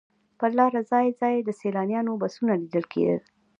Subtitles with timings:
[0.39, 3.21] پر لاره ځای ځای د سیلانیانو بسونه لیدل کېدل.